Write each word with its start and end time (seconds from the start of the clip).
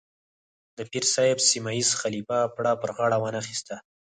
د 0.75 0.79
پیر 0.91 1.03
صاحب 1.13 1.37
سیمه 1.49 1.71
ییز 1.77 1.89
خلیفه 2.01 2.37
پړه 2.55 2.71
پر 2.81 2.89
غاړه 2.97 3.17
وانه 3.19 3.37
اخیسته. 3.43 3.75